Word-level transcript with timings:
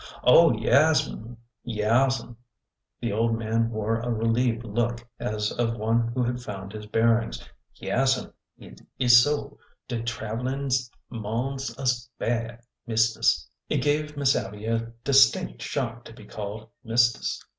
Oh, 0.23 0.49
yaas'm! 0.51 1.37
yaas'm!" 1.63 2.35
The 3.01 3.11
old 3.13 3.37
man 3.37 3.69
wore 3.69 3.99
a 3.99 4.11
relieved 4.11 4.63
look, 4.63 5.07
as 5.19 5.51
of 5.51 5.75
one 5.77 6.07
who 6.15 6.23
had 6.23 6.41
found 6.41 6.73
his 6.73 6.87
bearings. 6.87 7.47
Yaas'm, 7.75 8.33
hit 8.57 8.81
is 8.97 9.15
so. 9.21 9.59
De 9.87 10.01
travelin' 10.01 10.71
's 10.71 10.89
mons'us 11.11 12.09
bad, 12.17 12.61
mistis." 12.87 13.47
It 13.69 13.83
gave 13.83 14.17
Miss 14.17 14.35
Abby 14.35 14.65
a 14.65 14.91
distinct 15.03 15.61
shock 15.61 16.03
to 16.05 16.13
be 16.15 16.25
called 16.25 16.69
mis 16.83 17.13
tis." 17.13 17.45